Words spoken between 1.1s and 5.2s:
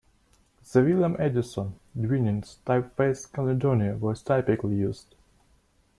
Addison Dwiggins typeface Caledonia was typically used.